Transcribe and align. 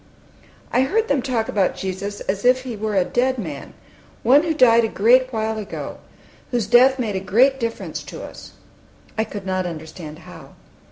I 0.73 0.81
heard 0.81 1.09
them 1.09 1.21
talk 1.21 1.47
about 1.47 1.75
Jesus 1.77 2.21
as 2.21 2.43
if 2.43 2.63
He 2.63 2.75
were 2.75 2.95
a 2.95 3.05
dead 3.05 3.37
man, 3.37 3.75
one 4.23 4.41
who 4.41 4.51
died 4.55 4.83
a 4.83 4.87
great 4.87 5.31
while 5.31 5.59
ago, 5.59 5.99
whose 6.49 6.65
death 6.65 6.97
made 6.97 7.15
a 7.15 7.19
great 7.19 7.59
difference 7.59 8.01
to 8.05 8.23
us, 8.23 8.53
I 9.15 9.23
could 9.23 9.45
not 9.45 9.67
understand 9.67 10.17
how. 10.25 10.53